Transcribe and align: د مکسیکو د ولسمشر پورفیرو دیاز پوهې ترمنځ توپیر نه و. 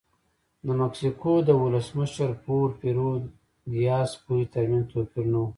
د 0.65 0.67
مکسیکو 0.81 1.31
د 1.47 1.49
ولسمشر 1.61 2.29
پورفیرو 2.43 3.11
دیاز 3.71 4.09
پوهې 4.23 4.45
ترمنځ 4.53 4.85
توپیر 4.91 5.25
نه 5.33 5.39
و. 5.41 5.45